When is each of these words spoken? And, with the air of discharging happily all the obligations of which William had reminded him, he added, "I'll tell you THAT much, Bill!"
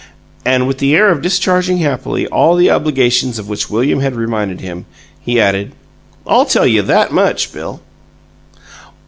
And, 0.43 0.67
with 0.67 0.79
the 0.79 0.95
air 0.95 1.11
of 1.11 1.21
discharging 1.21 1.77
happily 1.77 2.25
all 2.25 2.55
the 2.55 2.71
obligations 2.71 3.37
of 3.37 3.47
which 3.47 3.69
William 3.69 3.99
had 3.99 4.15
reminded 4.15 4.59
him, 4.59 4.87
he 5.23 5.39
added, 5.39 5.73
"I'll 6.25 6.47
tell 6.47 6.65
you 6.65 6.81
THAT 6.81 7.11
much, 7.11 7.53
Bill!" 7.53 7.81